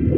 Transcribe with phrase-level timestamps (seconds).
[0.00, 0.08] 欢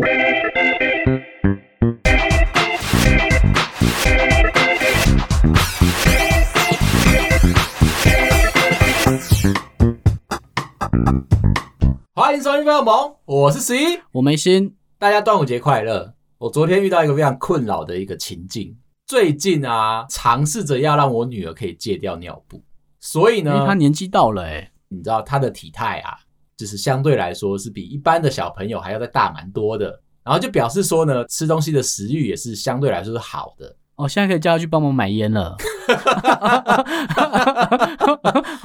[12.32, 14.76] 迎收听《朋友萌》，我是十一，我没心。
[15.00, 16.14] 大家端午节快乐！
[16.38, 22.62] 我昨天遇到一个非常困扰的一个情境，最近啊，尝试着要让我女儿可以戒掉尿布，
[23.00, 26.18] 所以呢，她年纪到了，哎，你知道她的体态啊，
[26.56, 33.74] 就是相对来说是比一般的小朋友还要再大蛮多的，然后就表示说呢，吃东西的食欲也是相对来说是好的。
[33.96, 35.56] 哦，现在可以叫他去帮忙买烟了，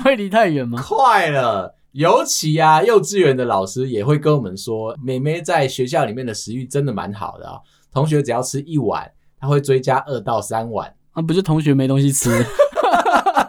[0.04, 0.82] 会离太远吗？
[0.82, 1.76] 快了。
[1.92, 7.62] 尤其啊，幼稚园的老师也会跟我们说，妹妹在学校里面的食欲真的蛮好的啊、哦。
[7.92, 10.94] 同学只要吃一碗，他会追加二到三碗。
[11.12, 12.30] 啊，不是同学没东西吃，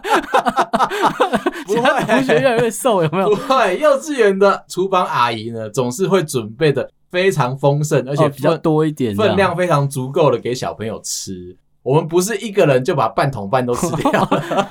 [1.66, 3.29] 不会，同学越来越瘦，有没有？
[3.29, 11.56] 不会，幼稚园的厨房阿姨呢，总是会准备的非常丰盛，而且比较多一点，分量非常足够的给小朋友吃。
[11.84, 14.67] 我们不是一个人就把半桶饭都吃掉了，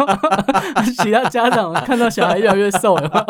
[1.02, 3.26] 其他家长看到小孩越来越瘦了，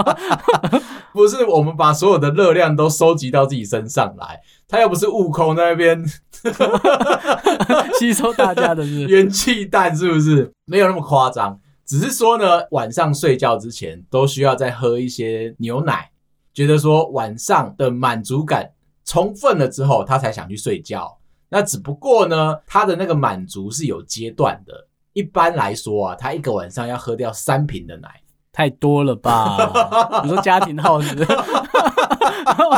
[1.14, 6.04] 不是我们把所有的热量都收集到自己身上来，他又不是悟空那边
[7.98, 10.52] 吸收大家的是元气弹，是不是？
[10.66, 16.12] 没有那么夸张，只是说呢，晚上睡觉之前都需要再喝一些牛奶，
[16.54, 18.70] 觉得说晚上的满足感
[19.06, 21.18] 充分了之后，他才想去睡觉。
[21.48, 24.74] 那只不过呢，他的那个满足是有阶段的。
[25.14, 28.10] 一般来说啊，他一个晚上要喝掉三瓶的奶，
[28.52, 30.22] 太多了吧？
[30.26, 31.36] 你说家庭号是不是？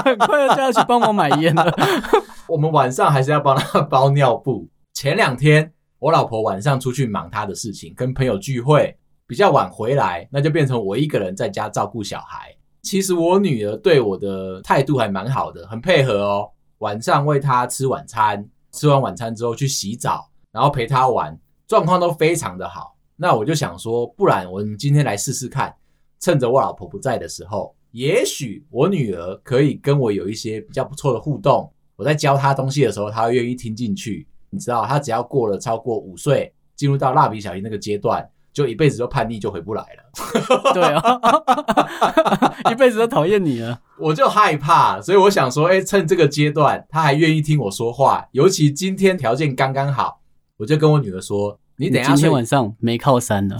[0.05, 1.75] 很快就要去帮我买烟了。
[2.47, 4.67] 我们晚上还是要帮他包尿布。
[4.93, 8.97] 前两天我老婆晚上出去忙她的事情，跟朋友聚会，
[9.28, 12.55] 比较晚回来，那就变成我一个人在家照顾小孩。
[12.81, 16.50] 其实我女儿对我的态度还蛮好的，很配合哦。
[16.80, 18.50] 晚上喂她吃晚餐。
[18.72, 21.36] 吃完晚餐之后去洗澡，然后陪她玩，
[21.67, 22.95] 状况都非常的好。
[23.15, 25.76] 那我就想说，不然我们今天来试试看，
[26.20, 31.67] 趁着我老婆不在的时候，也许我女儿可以跟我有一些比较不错的互动。
[31.95, 34.27] 我在教她东西的时候，她会愿意听进去。
[34.49, 38.27] 你知道，他只要过了超过五岁，进入到蜡笔小新那个阶段。
[38.52, 40.04] 就一辈子都叛逆就回不来了，
[40.73, 50.20] 对啊，一辈子都讨厌你了， 我就害怕，所以我想说，哎、欸，趁这个阶段，他还愿意听我说话，尤其今天条件刚刚好，
[50.58, 53.55] 我就跟我女儿说，你等一下今天晚上没靠山了，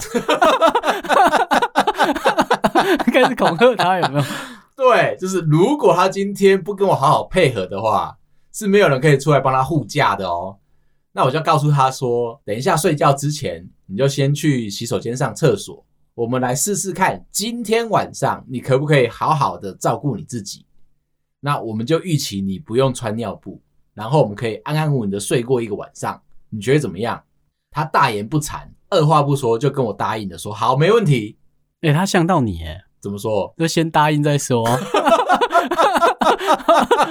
[3.12, 4.24] 开始恐吓他有没有？
[4.76, 8.18] 对，就是如果他今天不跟我好好配合的话，
[8.52, 10.56] 是没有人可以出来帮他护驾的哦。
[11.12, 15.84] 那我就告诉他说，等一下睡觉之前，你就先去洗手间上厕所。
[16.14, 20.64] 我们来试试看，今天晚上你可不可以好好的照顾你自己？
[21.40, 23.60] 那我们就预期你不用穿尿布，
[23.94, 26.20] 然后我们可以安安稳稳的睡过一个晚上。
[26.50, 27.22] 你觉得怎么样？
[27.70, 31.38] 他大言不惭，二话不说就跟我答应的说好，没问题。
[31.80, 33.52] 哎、欸，他像到你哎，怎么说？
[33.56, 34.66] 就先答应再说，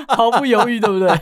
[0.10, 1.20] 毫不犹豫，对不对？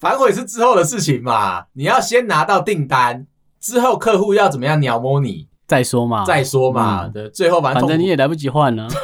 [0.00, 3.26] 反悔是之后的事情嘛，你要先拿到订单，
[3.60, 8.88] 之后客户要怎么样鸟摸你再说嘛，再说嘛，对、嗯，最后反正，反正你也来不及换了，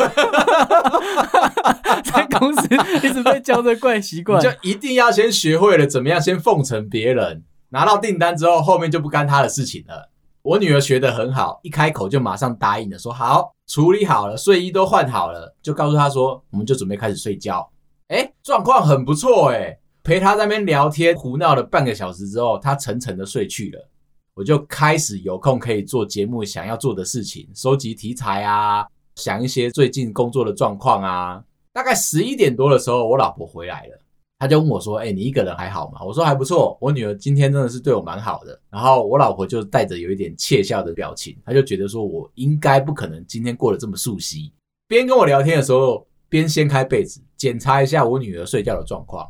[2.03, 2.67] 在公司
[3.03, 10.11] 一直被教这怪习惯，就一定要先学会了怎么样先奉承别人，拿到订单之后，后面就不干他的事情了。
[10.41, 17.71] 我女儿学得很好，一开口就马上答应了，说好，处理好了，睡衣都换好了，就告诉她说，我们就准备开始睡觉。
[18.09, 19.77] 哎，状况很不错哎。
[20.06, 23.91] 陪他在那边聊天胡闹了半个小时之后，他沉沉的睡去了。
[24.34, 31.43] 我就开始有空可以做节目想要做的事情，收集题材啊，想一些最近工作的状况啊。
[31.72, 33.99] 大概十一点多的时候，我老婆回来了，
[34.39, 44.53] 她就问我说：“哎，你一个人还好吗？”我说：“还不错，我女儿今天真的是对我蛮好的。”然后我老婆就带着有一点窃笑的表情，她就觉得说我应该不可能今天过得这么素悉。
[44.87, 49.28] 边跟我聊天的时候，边掀开被子检查一下我女儿睡觉的状况。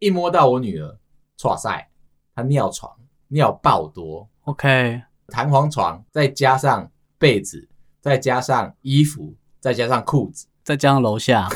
[0.00, 0.96] 一摸到我女儿，
[1.42, 1.88] 哇塞，
[2.34, 2.92] 她尿床，
[3.28, 4.28] 尿爆多。
[4.44, 7.68] OK，弹簧床，再加上被子，
[8.00, 11.48] 再加上衣服，再加上裤子，再加上楼下，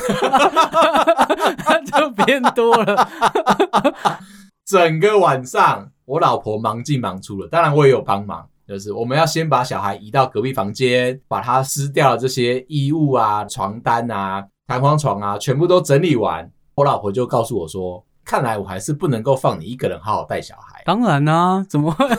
[1.65, 3.07] 那 就变多了。
[4.67, 16.51] 整个晚上，我老婆忙进忙出了，当然我也有帮忙，就是我们要先把小孩移到隔壁房间，把他撕掉的这些衣物啊、床单啊、弹簧床啊，全部都整理完。
[16.75, 18.05] 我老婆就告诉我说。
[18.25, 20.81] 看来我还是不能够放你一个人好好带小孩。
[20.85, 22.07] 当然啊，怎么会？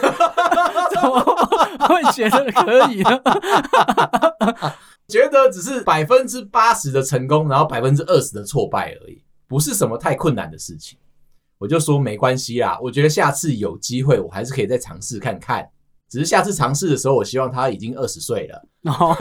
[0.94, 1.20] 怎么
[1.88, 3.20] 会觉得可以呢？
[5.08, 10.98] 觉得只是百分之八十的成功，然后百分之二十的挫败而已，不是什么太困难的事情。
[11.58, 15.68] 我就说没关系啦，我觉得下次有机会我还是可以再尝试看看。
[16.08, 19.16] 只是下次尝试的时候，我希望他已经二十岁了，哦，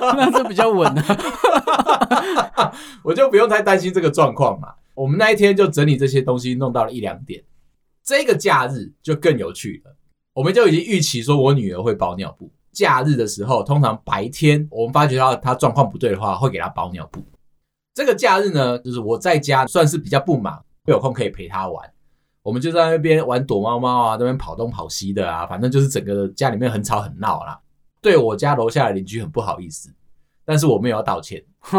[0.16, 1.02] 那就比较稳了，
[3.02, 4.68] 我就不用太担心这个状况嘛。
[5.00, 7.42] 我们那一天就整理这些东西，弄到了一两点。
[8.04, 9.96] 这个假日就更有趣了，
[10.34, 12.50] 我们就已经预期说我女儿会包尿布。
[12.70, 17.24] 假日的时候，通常白天我们发觉到她状况不对的话，会给她包尿布。
[17.94, 21.90] 这个假日呢，就是我在家算是比较不忙，会有空可以陪她玩。
[22.42, 27.58] 我们就在那边玩躲猫猫啊，那边跑东跑西的啊，反正就是整个家里面很吵很闹啦。
[28.02, 29.90] 对我家楼下的邻居很不好意思，
[30.50, 31.40] 但是我没有要道歉。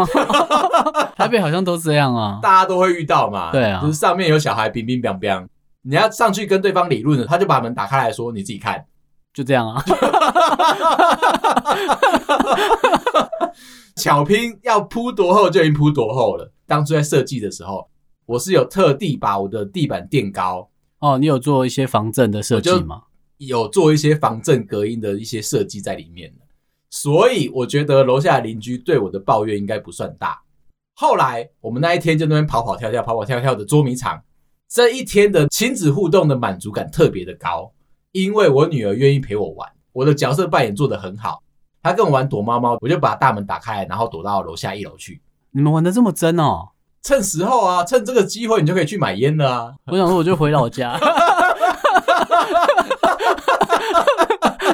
[1.14, 3.52] 台北好像都这样啊，大家都会遇到嘛。
[3.52, 5.46] 对啊，就是上面有小孩乒乒乓乓，
[5.82, 8.82] 你要上去跟对方理论的，他就把门打开来说：“你自己看。”
[9.34, 9.84] 就这样啊。
[13.96, 16.50] 巧拼要铺多厚就已经铺多厚了。
[16.66, 17.86] 当初在设计的时候。
[18.24, 20.70] 我是有特地把我的地板垫高
[21.00, 23.02] 哦，你有做一些防震的设计吗？
[23.38, 26.32] 有做一些防震隔音的一些设计在里面，
[26.92, 30.38] 所以我觉得楼下邻居对我的抱怨应该不算大。
[30.94, 34.20] 后来我们那一天就那边跑跑跳跳、跑跑跳跳的捉迷藏，
[34.68, 37.72] 这一天的亲子互动的满足感特别的高，
[38.12, 41.42] 因为我女儿愿意陪我玩，我的角色扮演做得很好。
[41.82, 45.22] 她跟我玩躲猫猫，我就把大门打开，然后躲到楼下一楼去。
[45.52, 46.68] 你们玩的这么真哦？
[47.02, 49.72] 趁时候啊，趁这个机会，你就可以去买烟了啊！
[49.86, 51.00] 我想说，我就回老家，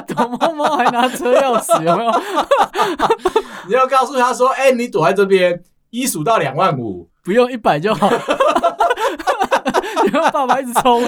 [0.07, 2.11] 躲猫猫还拿车钥匙，有没有？
[3.67, 8.09] 你要告诉他说：“哎、欸，你躲在这边，一数到两万五，不用一百就好。
[10.11, 11.03] ”然后爸爸一直冲，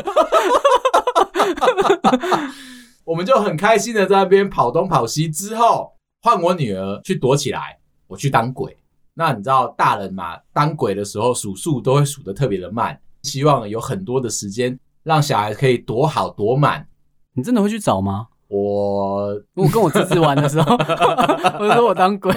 [3.04, 5.28] 我们就很开心的在那边跑东跑西。
[5.28, 5.92] 之后
[6.22, 8.78] 换我女儿去躲起来，我去当鬼。
[9.14, 10.38] 那你知道大人嘛？
[10.54, 16.88] 当鬼的时候数数都会数的特别的慢，希望有很多的时间让小孩可以躲好躲满。
[17.34, 18.28] 你真的会去找吗？
[18.52, 20.76] 我我跟我侄子玩的时候，
[21.58, 22.34] 我说我当鬼，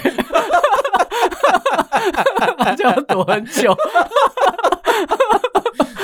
[2.77, 3.75] 就要躲很久。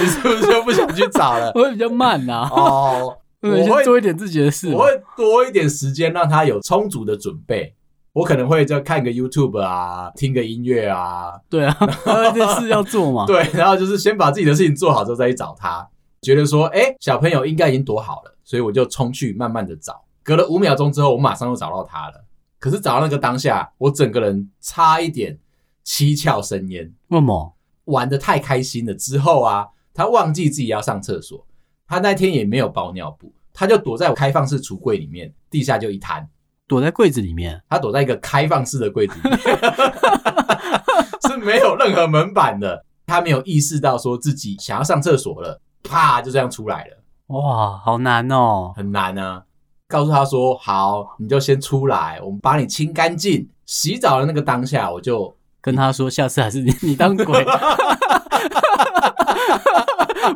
[0.01, 1.53] 你是不是就不想去找了？
[1.55, 2.51] 我会比较慢呐、啊。
[2.51, 7.75] 哦，我会做一点自己的事，我会多一点时间让他有充足的准备。
[8.12, 13.25] 我可能会就看个 YouTube 啊，听个音乐啊，对啊，这件事要做嘛。
[13.27, 15.87] 对，然后就是先把自己的事情做好之后再去找他，
[16.23, 20.05] 觉得说，哎，小朋友应该已经躲好了，所以我就冲去慢慢的找。
[20.23, 22.25] 隔了五秒钟之后，我马上又找到他了。
[22.59, 25.39] 可是找到那个当下，我整个人差一点
[25.83, 26.93] 七窍生烟。
[27.09, 27.55] 为什么？
[27.85, 31.47] 玩的太开心了之后啊，他忘记自己要上厕所，
[31.89, 36.29] 他那天也没有包尿布，他就躲在我开放式橱柜里面，地下就一滩。
[36.69, 39.41] 躲在柜子里面，他躲在一个开放式的柜子里面，
[41.27, 42.85] 是没有任何门板的。
[43.07, 46.97] 他没有意识到说自己想要上厕所了，啪就这样出来了。
[47.29, 49.43] 哇，好难哦，很难啊！
[49.89, 57.45] 告诉他说：“好，你就先出来，我们把你清干净。”洗澡的那个当下，我就跟他说：“下次还是你你当鬼。”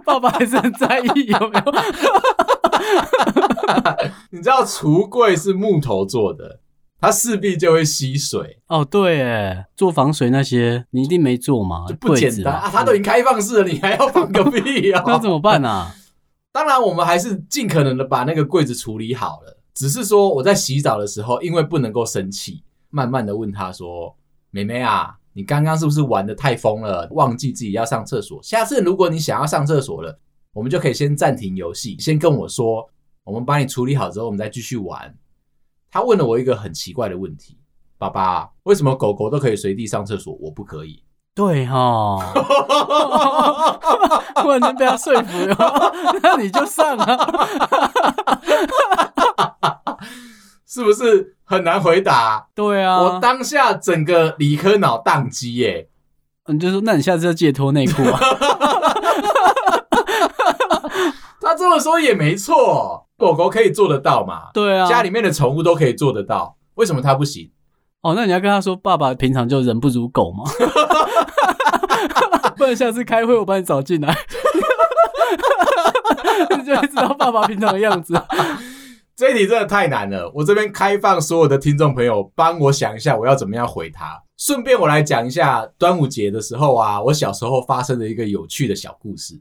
[0.04, 1.72] 爸爸还是很在意，有没有？
[4.30, 6.58] 你知道橱柜是木头做的，
[7.04, 8.58] 它势必就会吸水。
[8.68, 11.84] 哦，对，哎，做防水那些你一定没做嘛？
[11.86, 12.70] 就不简单啊！
[12.72, 15.02] 它都已经开放式了，你还要防个 屁啊？
[15.06, 15.94] 那怎么办啊？
[16.50, 19.58] 当然，我们还是尽可能的把那个柜子处理好了。
[19.74, 24.16] 只是说我在洗澡的时候，因为不能够生气，慢慢的问他说
[24.50, 28.40] ：“妹妹啊，你刚刚是不是玩的太疯了，忘记自己要上厕所？
[28.42, 30.18] 下次如果你想要上厕所了，
[30.52, 32.88] 我们就可以先暂停游戏，先跟我说。”
[33.24, 35.14] 我们把你处理好之后，我们再继续玩。
[35.94, 37.56] 他问了我一个很奇怪的问题
[37.98, 41.04] ：“爸爸，为什么狗狗都可以随地上厕所，我不可以？”
[41.36, 42.20] 对哈、哦，
[44.34, 47.16] 突然间被他说服了， 那你就上啊，
[50.66, 52.48] 是不是很难回答？
[52.56, 55.88] 对啊，我当下整个理科脑宕机耶。
[56.48, 58.18] 你就说，那你下次要记得脱内裤啊。
[61.40, 63.03] 他这么说也没错。
[63.16, 64.50] 狗狗可以做得到嘛？
[64.52, 67.50] 对啊，家里面的宠物都可以做得到，为什么它不行？
[68.02, 70.44] 哦，那你要跟他说，爸爸平常就人不如狗吗？
[72.56, 74.14] 不然下次开会我把你找进来，
[76.56, 78.14] 你 就会知道爸爸平常的样子。
[79.16, 84.20] 这一题真的太难了，我这边开放所有的听众朋友帮我想一下，我要怎么样回他。
[84.36, 89.40] 顺便我来讲一下端午节的时候啊，我小时候发生的一个有趣的小故事。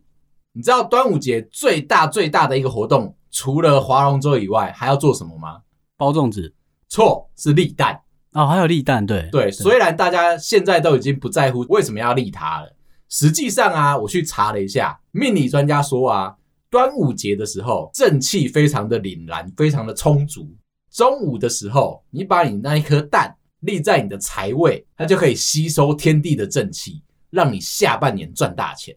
[0.54, 3.16] 你知道端午节最大最大的一个活动？
[3.32, 5.62] 除了划龙舟以外，还要做什么吗？
[5.98, 6.54] 包粽子？
[6.88, 8.00] 错，是立蛋。
[8.34, 9.52] 哦，还有立蛋，对对。
[9.52, 12.72] 虽然大家现在都已经不在乎为什么要立它了，
[13.10, 16.36] 实际上啊，我去查了一下，命理专家说啊，
[16.70, 20.48] 端午节的时候正气非常的凛然，非常的充足。
[20.92, 28.96] 中午的时候，你把你那一颗蛋立在你的财位，它就可以吸收天地的正气，让你下半年赚大钱。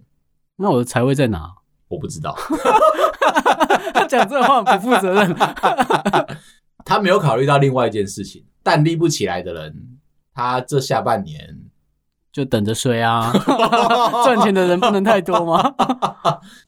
[0.56, 1.54] 那我的财位在哪？
[1.88, 2.36] 我不知道。
[3.94, 5.36] 他讲这话不负责任。
[6.84, 9.98] 他没有考虑到另外一件事情，但立不起来的人，
[10.32, 11.58] 他这下半年
[12.32, 13.32] 就等着睡啊。
[14.24, 15.74] 赚钱的人不能太多吗？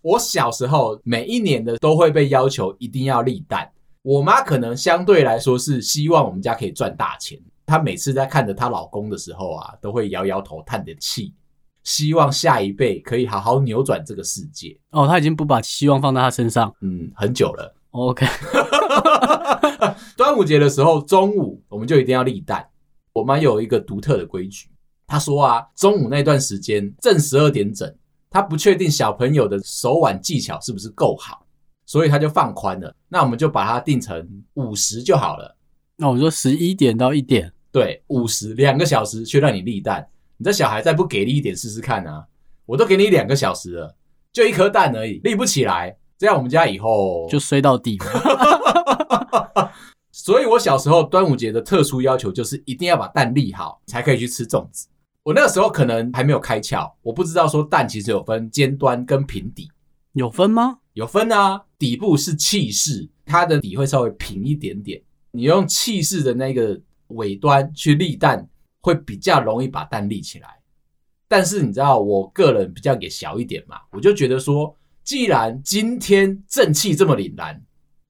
[0.02, 3.71] 我小时候每一年的都会被要求一定要立蛋。
[4.02, 11.35] 我妈可能相对来说是希望我们家可以赚大钱，她每次在看着她老公的时候啊，都会摇摇头叹点气，
[11.85, 14.78] 希望下一辈可以好好扭转这个世界。
[14.90, 17.75] 哦，他已经不把希望放在他身上，嗯，很久了。
[17.90, 18.26] OK，
[20.16, 22.66] 端午节的时候中午我们就一定要立蛋。
[23.12, 24.68] 我妈有一个独特的规矩，
[25.06, 27.92] 她说啊，中午那段时间正十二点整，
[28.30, 31.44] 她不确定小朋友的手腕技巧是不是够好。
[31.87, 35.56] 所以她就放宽了，那我们就把它定成五十就好了。
[35.97, 40.06] 那我说十一点到一点，对，五十两个小时去让你立蛋。
[40.38, 42.25] 你这小孩再不给力一点试试看啊！
[42.64, 43.97] 我都给你两个小时了，
[44.33, 47.99] 就一颗蛋而已，立不起来，这样我们家以后就摔到底。
[50.12, 54.87] 所以我小时候端午节的特殊要求就是一定要把蛋立好，才可以去吃粽子。
[55.25, 59.71] 我那个时候可能还没有开窍，我不知道说蛋其实有分尖端跟平底，
[60.12, 60.78] 有分吗？
[60.92, 65.00] 有分啊，底部是气势，它的底会稍微平一点点。
[65.30, 66.78] 你用气势的那个
[67.09, 68.49] 尾端去立蛋，
[68.80, 70.49] 会比较容易把蛋立起来。
[71.26, 77.62] 但是你知道，我个人比较给小一点嘛，我就觉得说，既然今天正气这么凛然，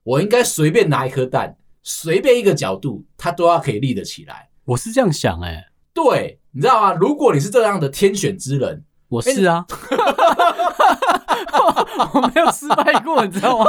[0.05, 4.49] 我应该随便拿一颗蛋，随便一个角度，它都要可以立得起来。
[4.65, 6.93] 我是这样想哎、欸，对，你知道吗？
[6.95, 9.67] 如果你是这样的天选之人，我是啊。
[12.15, 13.67] 我没有失败过，你知道吗？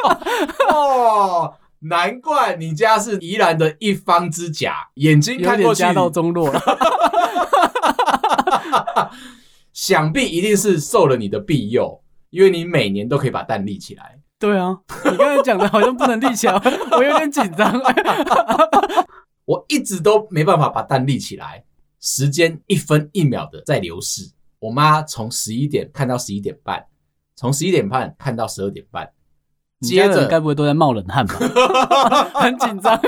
[0.72, 1.54] 哦，
[1.88, 6.60] 难怪你家是宜兰的一方之甲，眼睛看过去家道中落了。
[9.72, 14.18] 想必一定是受了你的庇佑，因为你每年都可以把蛋立起来。
[14.38, 14.78] 对啊，
[15.10, 16.54] 你刚才讲的好像不能立起来，
[16.92, 17.80] 我有点紧张。
[19.44, 21.64] 我一直都没办法把蛋立起来，
[22.00, 24.30] 时间一分一秒的在流逝。
[24.58, 26.84] 我妈从十一点看到十一点半。
[27.34, 29.08] 从十一点半看到十二点半，
[29.80, 31.34] 接着该不会都在冒冷汗吧？
[32.34, 32.98] 很紧张。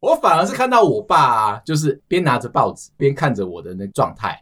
[0.00, 4.40] 我反而是看到我爸啊，就是边拿着报纸边看着我的那状态，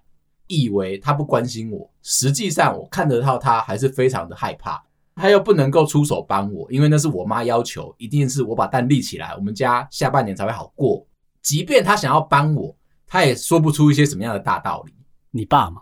[0.48, 4.82] 以为他不关心我，实际上我看得到他还是非常的害怕，
[5.14, 11.06] 他又不能够出手帮我，因为那是我妈要求，一定是我把蛋立起来，我们家下半年才会好过。
[11.40, 14.92] 即便他想要帮我，他也说不出一些什么样的大道理。
[15.30, 15.80] 你爸嘛？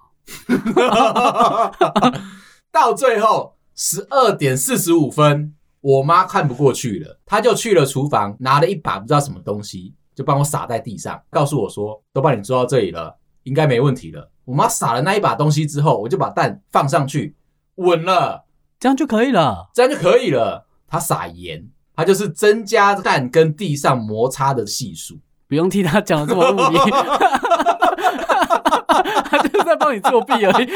[2.70, 17.34] 到最后十二点四十五分，我妈看不过去了，她就去了厨房，拿了一把不知道什么东西，就帮我撒在地上，告诉我说：“都帮你做到这里了，应该没问题了。”我妈撒了那一把东西之后，我就把蛋放上去，
[17.76, 18.44] 稳了，
[18.78, 20.66] 这样就可以了，这样就可以了。
[20.86, 26.78] 她撒盐，她就是增加蛋跟地上摩擦的系数，不用替她讲的这么物理。
[29.04, 30.68] 他 就是在帮你作弊而已，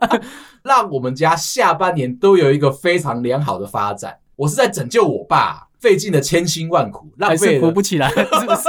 [0.62, 4.18] 让我们家下半年都有一个非常良好的发展。
[4.36, 8.68] 我是在拯救我爸，费尽了千辛万苦，浪费了，还是扶不起来， 是不是？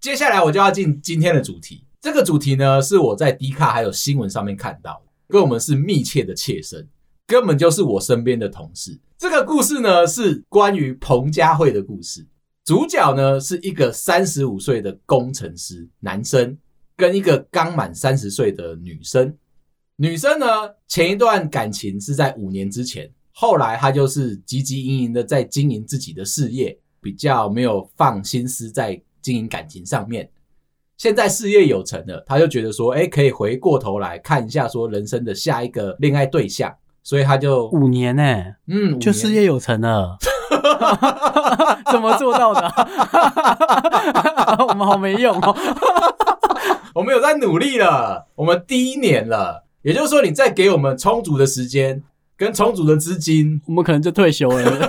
[0.00, 1.84] 接下来我就要进今天的主题。
[2.00, 6.86] 这个主题呢，是我在 D 卡还有新闻上面看到，跟我们是密切的切身，
[7.26, 9.00] 根本就是我身边的同事。
[9.16, 12.26] 这个故事呢，是关于彭佳慧的故事。
[12.64, 16.56] 主角呢是一个三十五岁的工程师男生，
[16.96, 19.36] 跟一个刚满三十岁的女生。
[19.96, 20.46] 女生呢
[20.88, 30.28] 前一段感情是在五年之前，后来她就是汲汲营营的在经营自己的事业，比较没有放心思在经营感情上面。
[30.96, 36.72] 现在事业有成了，她就觉得说，哎，可以回过头来看一下说人生的下一个恋爱对象，
[37.02, 40.16] 所以她就五年呢、欸，嗯，就事业有成了。
[41.90, 44.64] 怎么做到的、 啊？
[44.68, 45.54] 我们好没用哦！
[46.94, 52.00] 我们有在努力了，我们第一年了，也就是说，你再给我们充足的时间
[52.36, 54.88] 跟充足的资金，我们可能就退休了。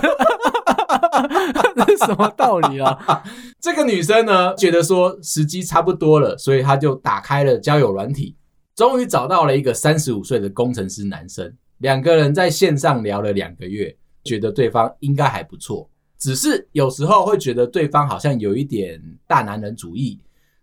[1.74, 3.22] 这是什么道理啊？
[3.60, 8.36] 这个女生呢，觉得说时机差不多了，所以她就打开了交友软体，
[8.76, 13.96] 终于找到了一个三十五岁的工程师男生，两个人在线上聊了两个月。
[14.24, 20.18] 觉得对方应该还不错，只是有时候会觉得对方好像有一点大男人主义，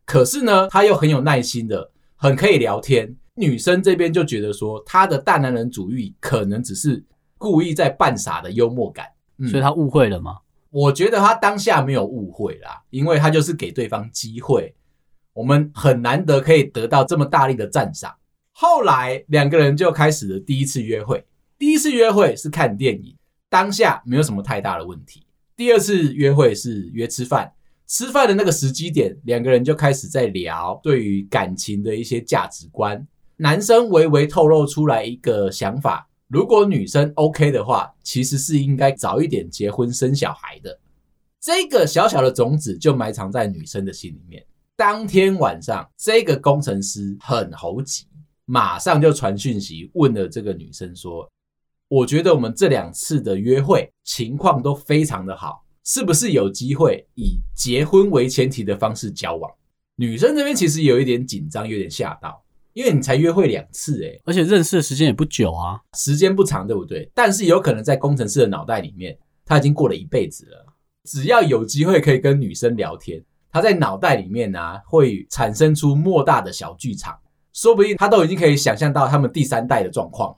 [0.06, 3.16] 可是呢，他又很有耐心的，很可以聊天。
[3.36, 7.04] 女生这边就觉得说，他的大男人主义可能只是
[7.38, 9.08] 故意在扮傻的幽默感，
[9.38, 10.38] 嗯、所以他误会了吗？
[10.70, 14.76] 我觉得他当下没有误会啦，因为他就是给对方机会。
[15.34, 18.16] 我们很难得可以得到这么大力的赞赏。
[18.52, 21.26] 后来两个人就开始了第一次约会。
[21.58, 23.16] 第一次约会是看电影，
[23.50, 25.26] 当下没有什么太大的问题。
[25.56, 27.52] 第二次约会是约吃饭。
[27.88, 33.06] 吃饭的那个时机点，两个人就开始在聊对于感情的一些价值观。
[33.38, 40.80] 男生微微透露出来一个想法：如果女生 OK 的话，其实是应该早一点结婚生小孩的。
[41.40, 44.44] 这个小小的种子就埋藏在女生的心里面。
[44.76, 48.08] 当天晚上，这个工程师很猴急，
[48.46, 51.30] 马上就传讯息问了这个女生说
[51.90, 59.52] ：“我觉得我们这两次的约会情况都非常的好。”是不是有机会以结婚为前提的方式交往？
[59.96, 67.12] 女生这边其实有一点紧张，有点吓到，因为你才约会两次，诶，而且认识的时间也不久啊，时间不长，对不对？
[67.14, 70.66] 但是有可能在工程师的脑袋里面，他已经过了一辈子了。
[71.04, 73.22] 只要有机会可以跟女生聊天，
[73.52, 77.14] 他在脑袋里面呢、啊，会产生出莫大的小剧场，
[77.52, 80.34] 说不定他都已经可以想象到他们第三代的状况。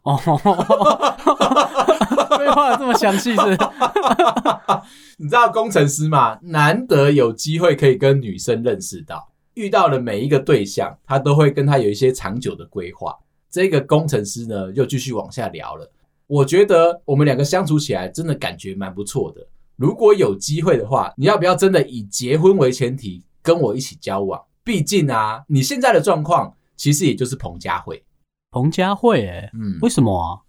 [2.55, 3.41] 废话这么详细是？
[5.17, 6.39] 你知道工程师吗？
[6.41, 13.15] 难得有机会可以跟女生认识到，遇到了每一个对象，他都会跟他有一些长久的规划。
[13.51, 15.91] 这个工程师呢，又继续往下聊了。
[16.27, 19.45] 我觉得我们两个相处起来真的感觉蛮不错的。
[19.75, 24.41] 如果有机会的话，你要不要真的以结婚为前提跟我一起交往？
[24.63, 28.03] 毕竟啊，你现在的状况其实也就是彭佳慧。
[28.51, 30.41] 彭佳慧，哎，嗯，为什么啊？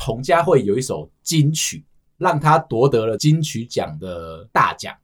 [0.00, 1.84] 彭佳慧有一首金曲，
[2.18, 4.94] 让她夺得了金曲奖的大奖。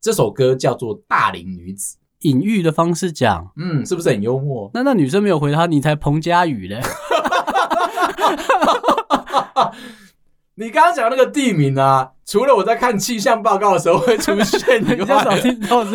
[0.00, 1.96] 这首歌叫做《大龄女子》，
[2.28, 4.68] 隐喻的方式讲，嗯，是不是很幽默？
[4.74, 6.80] 那那女生没有回他，你才彭佳宇嘞？
[10.56, 15.94] 你刚刚讲那个地名啊，除了我在看气象报告的时候会出现以外，少听到是。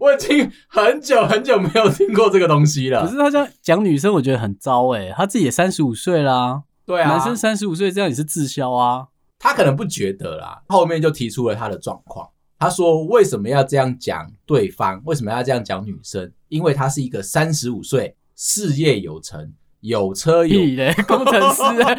[0.00, 3.04] 我已经很久很久没有听过这个东西了。
[3.04, 5.14] 可是他这样讲女生，我觉得很糟哎、欸。
[5.16, 9.06] 他自己也三十五岁啦，对啊，男生三十五岁这样也是滞销啊。
[9.38, 12.28] 他可能不觉得啦，后面就提出了他的状况。
[12.58, 15.00] 他说为什么要这样讲对方？
[15.04, 16.32] 为什么要这样讲女生？
[16.48, 19.52] 因为他是一个三十五岁，事业有成，
[19.84, 21.94] 有车有嘞， 工程师哎，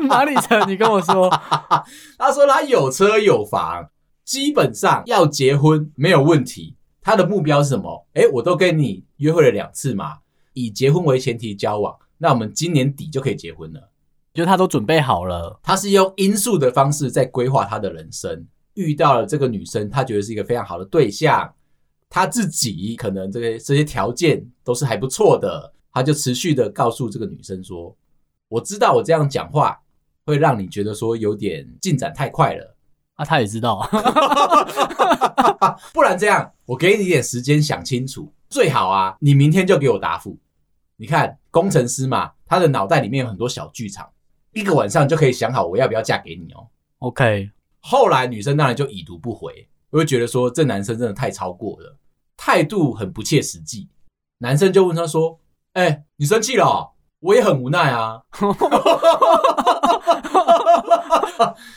[0.08, 0.66] 哪里成？
[0.68, 1.28] 你跟我说。
[2.18, 3.88] 他说他有车有房。
[4.24, 8.06] 基本上要结婚没有问题，他的目标是什么？
[8.14, 10.14] 诶，我都跟你约会了两次嘛，
[10.54, 13.90] 以结婚为前提交往，那我们今年底就可以结婚了，
[14.32, 15.60] 就他都准备好了。
[15.62, 21.52] 他是用因素的方式在规划他的人生，遇到了这个女生，他觉得是一个非常好的对象，
[22.14, 27.92] 他自己可能这些这些条件都是还不错的，他就持续的告诉这个女生说
[28.46, 29.76] ：“我知道我这样讲话
[30.24, 32.76] 会让你觉得说有点进展太快了。”
[33.14, 33.80] 啊，他也知道，
[35.92, 40.38] 不然这样，我给你一点时间想清楚，最好啊，你明天就给我答复。
[40.96, 44.08] 你看，工程师嘛，他的脑袋里面有很多小剧场，
[44.52, 46.64] 一个晚上就可以想好我要不要嫁给你哦。
[47.00, 47.50] OK，
[47.80, 51.96] 后来女生当然就已读不回，我就觉得说这男生真的太超过了，
[52.36, 53.88] 态度很不切实际。
[54.38, 55.40] 男生就问他说
[55.74, 56.94] ：“哎、你生气了？
[57.20, 58.22] 我也很无奈啊。”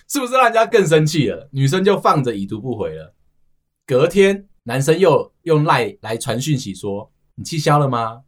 [0.07, 1.49] 是不是让人家更生气了？
[1.51, 3.13] 女生就放着已读不回了。
[3.85, 8.23] 隔天，男生又用赖来传讯息说：“你气消了吗？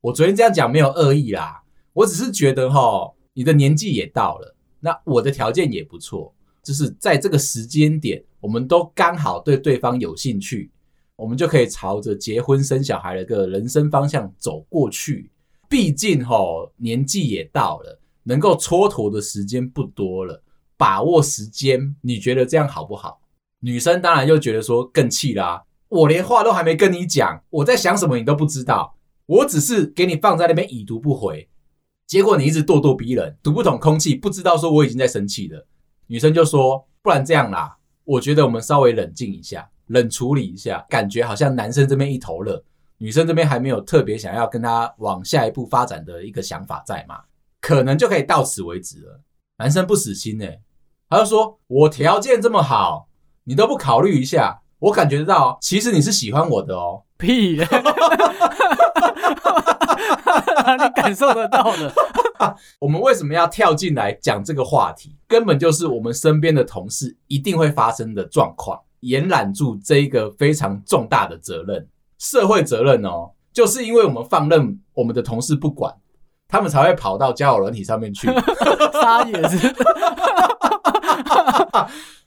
[0.00, 10.70] 我昨天这样讲没有恶意啦，我只是觉得哈，你的年纪也到了，那我的条件也不错，就是在这个时间点，我们都刚好对对方有兴趣，
[11.18, 15.30] 我们就可以朝着结婚生小孩的个人生方向走过去。
[15.68, 20.42] 毕竟齁，年纪也到了。”能够蹉跎的时间不多了，
[20.76, 23.22] 把握时间，你觉得这样好不好？
[23.60, 31.48] 女生当然又觉得说更气啦、我连话都还没跟你讲，我在想什么你都不知道，我只是给你放在那边已读不回，
[32.06, 35.66] 结果你一直咄咄逼人，读不懂空气，不知道说我已经在生气了。
[36.08, 42.62] 女生就说，不然这样啦，我觉得我们稍微冷静一下，冷处理一下，感觉好像男生这边一头热，
[42.98, 47.20] 女生这边还没有特别想要跟他往下一步发展的一个想法在嘛。
[47.60, 49.20] 可能就可以到此为止了。
[49.58, 50.60] 男生不死心哎，
[51.10, 53.08] 他就说：“我条件这么好，
[53.44, 57.02] 你都不考虑一下，我感觉得到，其实你是喜欢我的哦。
[57.18, 57.66] ”屁嘞！
[60.78, 61.92] 你感受得到的。
[62.78, 65.16] 我们为什么要跳进来讲这个话题？
[65.26, 68.80] 根本就是我们身边的同事一定会发生的状况。
[69.00, 71.86] 延揽住这一个非常重大的责任，
[72.18, 75.94] 社会责任哦，就是因为我们放任我们的同事不管，
[76.48, 78.28] 他们才会跑到交友软体上面去，
[78.92, 79.74] 撒野是。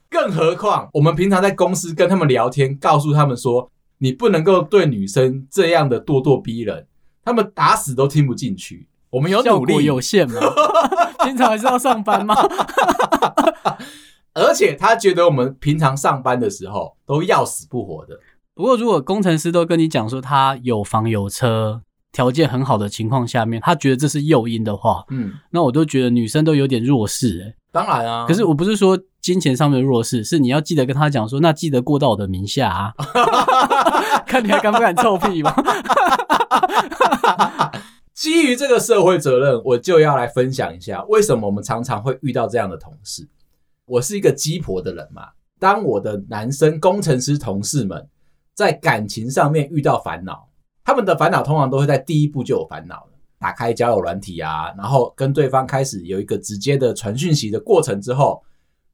[0.08, 6.86] 更何况，我们平常在公司跟他们聊天，告诉他们说，你不能够对女生这样的咄咄逼人，
[7.24, 8.86] 他们打死都听不进去。
[9.08, 10.40] 我们有努力有限吗？
[11.24, 12.34] 平常还是要上班吗？
[14.34, 18.18] 而且他觉得我们平常上班的时候都要死不活的。
[18.54, 27.54] 不过，如果工程师都跟你讲说他有房有车，条件很好的情况下面，他觉得这是诱因的话，嗯，那我都觉得女生都有点弱势诶、欸。
[27.72, 32.92] 当然啊，可是我不是说金钱上面的弱势，是你要记得跟他讲说，那记得过到我的名下啊，
[34.28, 35.54] 看你还敢不敢臭屁吗？
[38.12, 43.26] 基于这个社会责任，我就要来分享一下，为什么我们常常会遇到这样的同事。
[43.86, 48.08] 我是一个鸡婆的人嘛，当我的男生工程师同事们
[48.54, 50.48] 在感情上面遇到烦恼，
[50.84, 53.08] 他们的烦恼通常都会在第一步就有烦恼了。
[53.38, 58.40] 打开交友软体啊，然后跟对方开始有一个直接的传讯息的过程之后，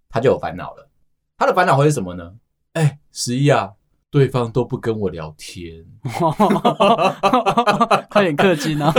[0.09, 0.89] 他就有烦恼了。
[1.37, 2.33] 他的烦恼会是什么呢？
[2.73, 3.73] 哎，十一啊，
[4.11, 5.85] 对方都不跟我聊天，
[8.09, 8.91] 快点氪金啊！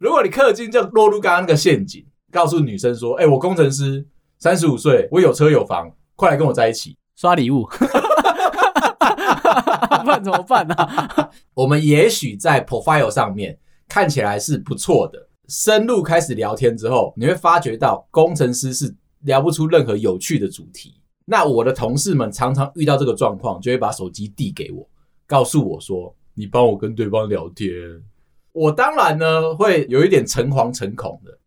[0.00, 4.02] 如果你氪金，就落入刚刚那个陷阱，告诉女生说：“哎，我工程师，
[4.38, 7.68] 三十五岁，我有车有房，快来跟我在一起，刷礼物。
[10.02, 11.30] ”不然怎么办呢、啊？
[11.52, 20.94] 我们也许在 profile 上面看起来是不错的，深入开始聊天之后，你会发觉到工程师是聊不出任何有趣的主题。
[21.26, 24.88] 那我的同事们常常遇到这个状况，就会把手机递给我，
[25.26, 27.68] 告诉我说：“你帮我跟对方聊天。”
[28.52, 31.38] 我当然呢会有一点诚惶诚恐的，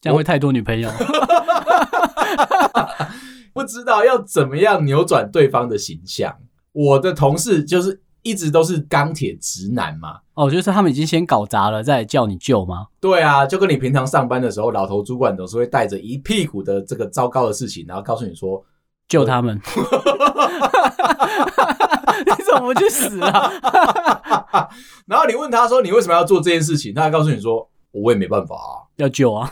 [0.00, 0.90] 这样会太多女朋友，
[3.52, 6.34] 不知道要怎么样扭转对方的形象。
[6.72, 12.86] 我的同事就是一直都是钢铁直男嘛，哦，就是他们已经先搞砸了，再叫你救吗？
[13.00, 18.64] 对啊，就跟你平常上班的时候，老头主管总是会带着一屁股的这个糟糕的事情，然后告诉你说
[19.12, 19.60] 救他们。
[22.24, 23.52] 你怎么不去死啊？
[25.04, 29.50] 然后你问他说你为什么要做这件事情，他还告诉你说我也没办法啊，要救啊。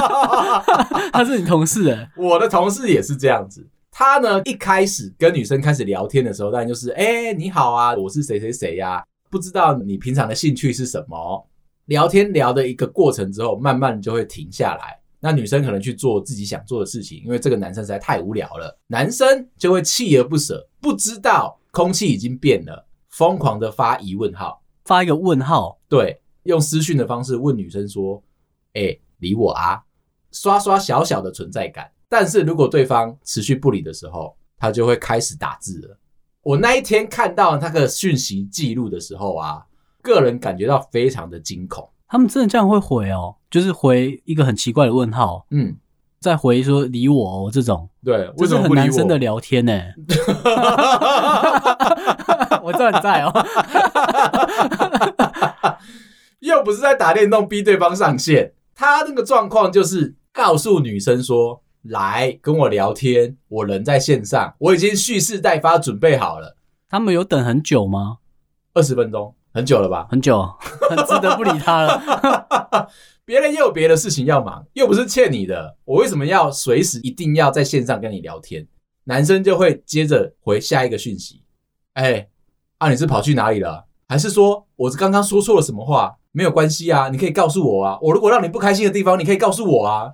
[1.10, 3.66] 他是你同事哎，我的同事也是这样子。
[3.90, 11.46] 他呢，一开始跟女生开始聊天的时候，当然就是，哎、欸，你好啊，我是谁谁谁呀，不知道你平常的兴趣是什么？
[11.86, 14.99] 聊天聊的一个过程之后，慢慢就会停下来。
[15.20, 28.22] 那女生可能去做自己想做的事情，因为这个男生实在太无聊了，男生就会锲而不舍，不知道空气已经变了，疯狂的发疑问号，发一个问号，对，用私讯的方式问女生说，
[28.72, 29.82] 哎、欸，理我啊，
[30.32, 31.90] 刷刷小小的存在感。
[32.08, 35.98] 但是如果对方持续不理的时候，他就会开始打字了。
[36.42, 39.62] 我那一天看到那个讯息记录的时候啊，
[40.02, 41.88] 个人感觉到非常的惊恐。
[42.10, 45.76] 他们真的这样会回哦，就是回一个很奇怪的问号，嗯，
[46.18, 49.72] 再回说理我哦这种，对，为什么很男生的聊天呢？
[52.62, 53.32] 我知道你在哦，
[56.40, 61.62] 又不是在打电动逼对方上线，他那个状况就是告诉女生说。
[61.84, 66.54] 来跟我聊天，我人在线上，我已经蓄势待发，准备好了。
[66.90, 68.18] 他们有等很久吗？
[68.74, 70.06] 二十分钟，很久了吧？
[70.10, 70.42] 很久，
[70.88, 72.88] 很值得不理他了。
[73.24, 78.66] 别人又有别的事情要忙，又不是欠你的，我为什么要随时一定要在线上跟你聊天？
[79.04, 81.42] 男生就会接着回下一个讯息。
[81.94, 82.28] 哎，
[82.78, 83.86] 啊，你是跑去哪里了？
[84.08, 86.16] 还是说我是刚刚说错了什么话？
[86.32, 87.98] 没有关系啊，你可以告诉我啊。
[88.02, 90.12] 我如果让你不开心的地方，你可以告诉我啊。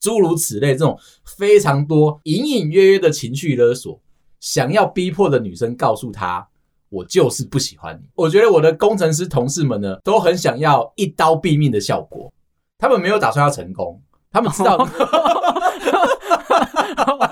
[0.00, 4.00] 诸如此类，这种非常多隐隐约约的情绪勒索，
[4.40, 6.48] 想要逼迫的女生告诉他
[6.88, 12.32] ：“我就是不喜欢你。”我觉得我的工程师同事们呢，都很想要一刀毙命的效果。
[12.78, 14.76] 他们没有打算要成功，他们知道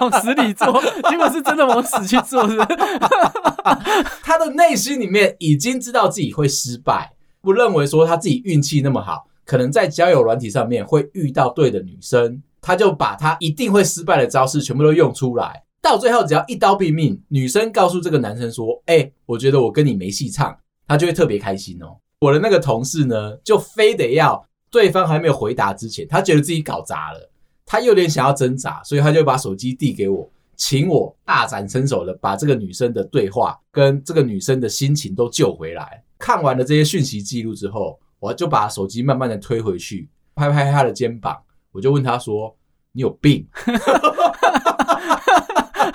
[0.00, 2.68] 往死里做，结果是真的往死去做，是不是？
[4.22, 12.42] 他的内心里面已经知道自己会失败，不认为说他自己运气那么好，可能在交友软体上面会遇到对的女生。
[12.60, 20.52] 他就把他一定会失败的招式全部都用出来，到最后只要一刀毙命，女生告诉这个男生说：“哎，我觉得我跟你没戏唱。”
[20.88, 21.96] 他就会特别开心哦。
[22.18, 27.30] 我的那个同事呢，就非得要对方还没有回答之前，他觉得自己搞砸了，
[27.64, 36.02] 他有点想要挣扎，所以他就把手机递给我，请我大展身手的把这个女生的对话跟这个女生的心情都救回来。
[36.18, 41.40] 看完了这些讯息记录之后，我就把手机慢慢的推回去，拍拍他的肩膀。
[41.70, 42.52] 我就问他说
[42.90, 43.46] ：“你有病。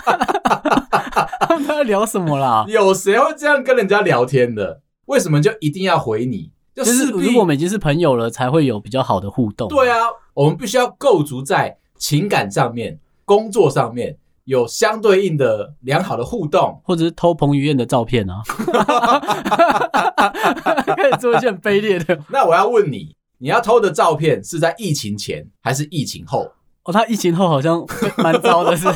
[1.48, 2.66] 他们在聊什么啦？
[2.68, 4.82] 有谁会这样跟人家聊天的？
[5.06, 6.52] 为什么就一定要回你？
[6.74, 9.68] 就是如果我们已经是朋友了，才会有比较好的互动。
[9.68, 9.98] 对啊，
[10.34, 18.42] 我们必须要构筑在情感上面、工作上面有相对应的良好的互动，或者是偷彭于晏的照片啊，
[20.96, 22.18] 可以做一件卑劣的。
[22.30, 26.50] 那我要问你，你要偷的照片是在疫情前还是疫情后？
[26.84, 27.86] 哦，他疫情后好像
[28.18, 28.88] 蛮糟的，是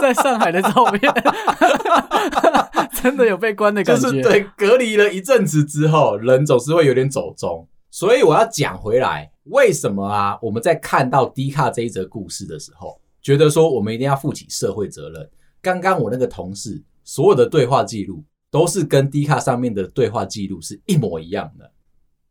[0.00, 1.12] 在上海的照片，
[3.02, 4.02] 真的有被关的感觉。
[4.02, 7.68] 就是对，隔离了一阵子之后，人总是会有点走中。
[7.90, 10.38] 所以我要讲回来，为什么啊？
[10.40, 15.28] 我们在看到 D 卡这一则故事的时候，觉得说我们一定要负起社会责任。
[15.60, 21.70] 刚刚我那个同事所有的对话记录都是跟 D 卡上面的对话记录是一模一样的。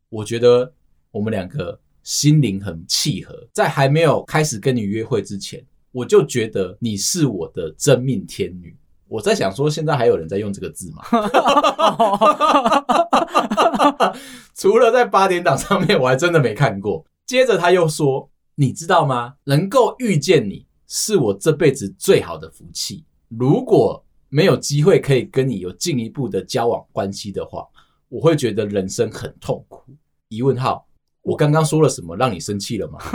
[0.10, 0.74] 我觉得
[1.12, 1.80] 我们两个。
[2.08, 8.74] 心灵很契合，在还没有开始跟你约会之前，我就觉得你是我的真命天女。
[9.10, 11.04] 我在想说，现在还有人在用这个字吗？
[14.56, 17.06] 除了在八点档上面，我还真的没看过。
[17.26, 19.34] 接着他又说：“你知道吗？
[19.44, 23.04] 能够遇见你是我这辈子最好的福气。
[23.28, 27.68] 如果没有机会可以跟你有进一步的交往关系的话，
[28.08, 29.84] 我会觉得人生很痛苦。”
[30.30, 30.87] 疑问号。
[31.28, 32.98] 我刚刚说了什么让你生气了吗？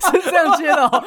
[0.00, 1.04] 是这样接的哦，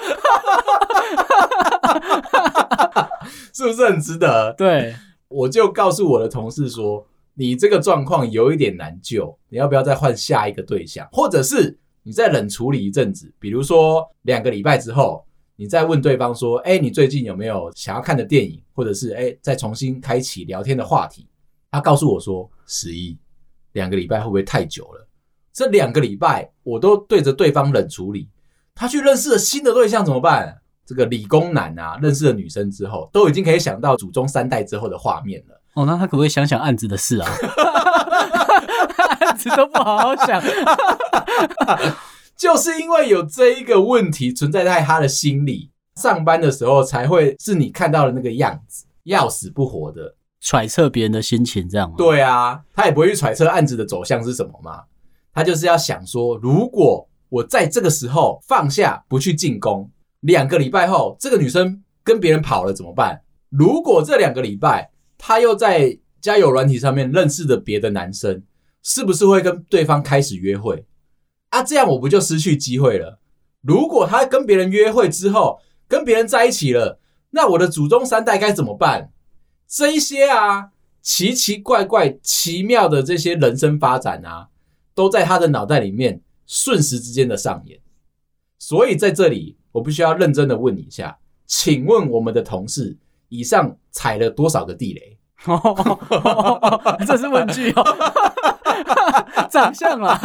[3.52, 4.54] 是不是很值得？
[4.54, 4.96] 对，
[5.28, 21.28] 我就告诉我的同事说，你这个状况有一点难救，你要不要再换下一个对象，或者是你再冷处理一阵子，比如说两个礼拜之后，你再问对方说，哎，你最近有没有想要看的电影，或者是哎，再重新开启聊天的话题？
[21.72, 23.18] 他告诉我说，十一，
[23.72, 25.08] 两个礼拜会不会太久了？
[25.60, 28.30] 这两个礼拜，我都对着对方冷处理。
[28.74, 30.58] 他去认识了新的对象怎么办？
[30.86, 35.62] 这个理工男啊，认识了女生之后，都已经可以想到祖宗三代之后的画面了。
[35.74, 37.30] 哦，那他可不可以想想案子的事啊？
[39.19, 40.41] 案子都不好好想，
[42.38, 51.95] 就是因为有这一个问题存在在他的心里，上班的时候才会是你看到的那个样子，要死不活的揣测别人的心情，这样吗？
[51.98, 54.84] 对啊，他也不会去揣测案子的走向是什么嘛。
[55.39, 63.21] 他就是要想说，如果我在这个时候放下不去进攻，两个礼拜后这个女生跟别人跑了怎么办？
[63.47, 68.43] 如果这两个礼拜他又在交友软体上面认识了别的男生，
[68.84, 70.86] 是不是会跟对方开始约会？
[71.52, 73.21] 啊，这样我不就失去机会了？
[73.62, 76.99] 如果他跟别人约会之后跟别人在一起了，
[77.30, 79.13] 那我的祖宗三代该怎么办？
[79.65, 80.71] 这一些啊，
[81.02, 84.49] 奇奇怪怪、奇妙的这些人生发展啊。
[85.00, 87.80] 都在他的脑袋里面瞬时之间的上演，
[88.58, 92.98] 所以在这里我必须要认真的问你一下，请问我们的同事
[93.30, 95.18] 以上踩了多少个地雷？
[95.46, 100.20] 哦、这是问句哦，长相啊，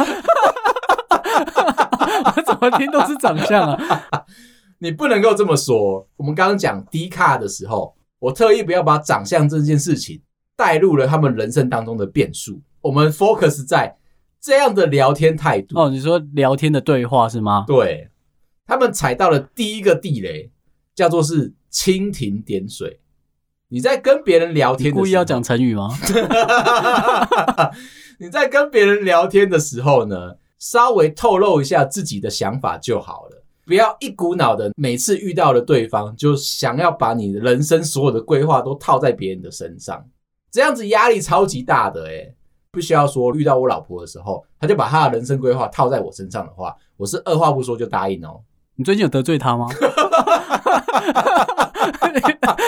[2.35, 4.25] 我怎么听都是长相啊，
[4.79, 6.05] 你不能够这么说。
[6.17, 10.21] 我们刚刚讲 D 卡的时候，我特意不要把长相这件事情
[10.57, 13.95] 带入了他们人生当中的变数，我们 focus 在。
[14.45, 17.63] 这样的聊天态度哦，你说聊天的对话是吗？
[17.65, 18.11] 对，
[18.67, 20.51] 他们踩到了第一个地雷，
[20.93, 22.99] 叫做是蜻蜓点水。
[23.69, 25.89] 你在跟别人聊天的时候，故意要讲成语吗？
[28.21, 40.05] 你在跟别人聊天的时候呢，稍微透露一下自己的想法就好了，不要一股脑的每次遇到了对方就想要把你人生所有的规划都套在别人的身上，
[40.51, 42.34] 这样子压力超级大的诶。
[42.75, 48.41] 不需要说，遇到我老婆的时候，他就把他的人生规划套在我身上的话，我是二话不说就答应哦。
[48.75, 49.67] 你最近有得罪他吗？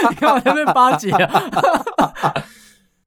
[0.09, 2.33] 你看我在那边巴结啊？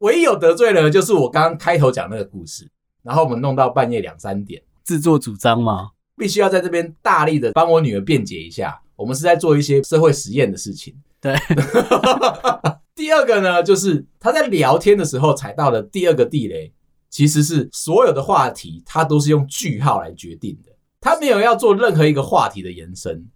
[0.01, 2.69] 唯一有得罪的，就是我刚刚开头讲那个故事，
[3.03, 5.93] 然后我们弄到半夜两三点，自作主张嘛？
[6.19, 10.95] 必须要在这边大力的帮我女儿辩解一下，我们是在做一些社会实验的事情。
[11.21, 11.35] 对。
[12.95, 16.71] 第二个呢，就是他在聊天的时候踩到了第二个地雷。
[17.11, 20.71] 其实是所有的话题，它都是用句号来决定的，
[21.01, 23.27] 他没有要做任何一个话题的延伸。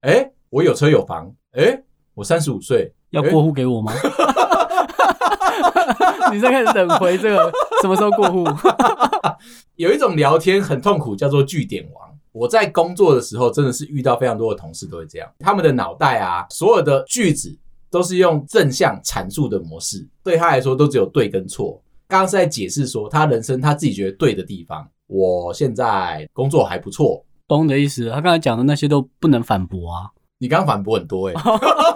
[0.00, 3.92] 诶，我有车有房，诶，我三十五岁，要过户给我吗？
[6.32, 8.44] 你在开始等回这个什么时候过户？
[9.76, 12.08] 有一种聊天很痛苦，叫做句点王。
[12.32, 17.56] 我在工作的时候，真的是遇到非常多的同事都会这样，他们的脑袋啊，所有的句子
[17.90, 21.82] 都是用正向阐述的模式，对他来说都只有对跟错。
[22.08, 24.88] 刚刚是在解释说，他人生他自己觉得对的地方。
[25.06, 28.10] 我现在工作还不错，懂你的意思。
[28.10, 30.10] 他刚才讲的那些都不能反驳啊。
[30.38, 31.40] 你刚刚反驳很多哎、欸。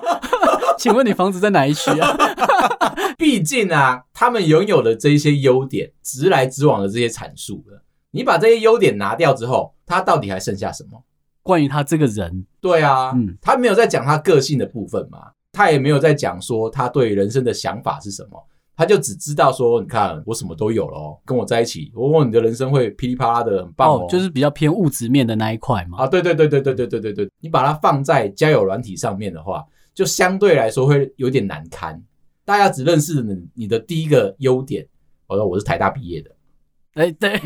[0.79, 2.17] 请问你房子在哪一区啊？
[3.17, 7.83] 毕竟啊，他们拥有的这一些优点，直来直往的这些阐述了。
[8.11, 11.03] 你把这些优点拿掉之后，他到底还剩下什么？
[11.43, 18.43] 关于他这个人，对啊，嗯，他没有在讲他个性的部分嘛，他也没有在讲说他对人生的想法是什么，
[18.77, 25.99] 他就只知道说，你看我什么都有了哦，跟我在一起，我问你的人生会噼里啪啦的很棒哦，哦，就是比较偏物质面的那一块嘛。
[25.99, 29.65] 啊，对对对对对对对对对，你把它放在交友软体上面的话。
[29.95, 32.03] 就相对来说会有点难堪，
[32.47, 34.89] 大家只认识你你的第一个优点。
[35.27, 36.31] 我说我是台大毕业的，
[36.95, 37.39] 哎、欸，对，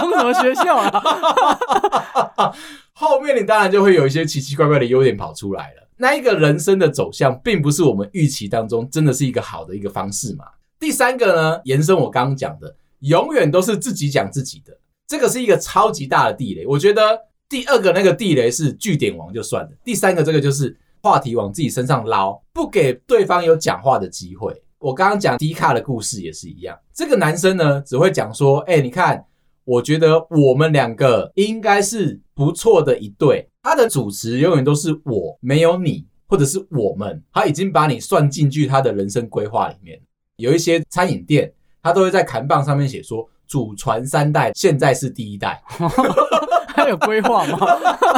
[0.00, 2.52] 攻什么学校啊？
[2.92, 5.87] 后面你当然就会有一些奇奇怪怪的优点跑出来了。
[5.98, 10.44] 那一个人生的走向，并不是我们预期当中真的是一个好的一个方式嘛。
[10.80, 17.02] 第三个呢，延伸我刚刚讲的，永远都是自己讲自己的，这个是一个超级大的地雷，我觉得。
[17.50, 24.54] 第二个那个地雷是据点王就算了，第三个这个就是话题往自己身上捞，不给对方有讲话的机会。
[24.78, 29.24] 我刚刚讲迪卡的故事也是一样，这个男生呢只会讲说，哎，你看，
[29.64, 33.47] 我觉得我们两个应该是不错的一对。
[33.68, 40.00] 他的主持永远都是我没有你，或者是我们，他已经把你算进去他的人生规划里面。
[40.38, 41.52] 有一些餐饮店，
[41.82, 45.62] 他都会在看棒上面写说，祖传三代，现在是第一代。
[46.74, 47.58] 他有规划吗？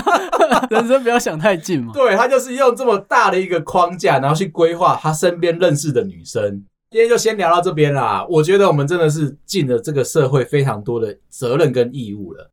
[0.71, 1.93] 人生不要想太近嘛。
[1.93, 6.65] 对，他就是用这么大的一个框架，然后去规划他身边认识的女生。
[6.91, 8.25] 今天就先聊到这边啦。
[8.29, 12.51] 我觉得我们真的是尽了这个社会非常多的责任跟义务了。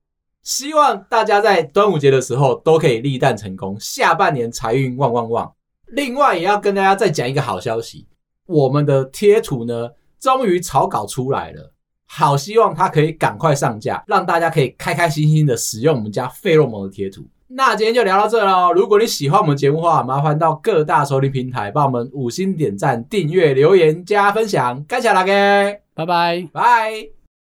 [0.48, 5.54] 希望大家在端午节的时候都可以立蛋成功，下半年财运旺旺旺。
[5.88, 8.08] 另外，也要跟大家再讲一个好消息，
[8.46, 9.90] 我们的贴图呢，
[10.22, 11.74] 终于草稿出来了。
[12.06, 17.28] 好，希望它可以赶快上架，让大家可以开开心心的使用我们家费洛蒙的贴图。
[17.50, 18.72] 那今天就聊到这喽。
[18.72, 27.17] 如果你喜欢我们节目的话，麻烦到各大收听平台帮我们五星点赞、订阅、留言、加分享，感谢大家，拜拜，拜。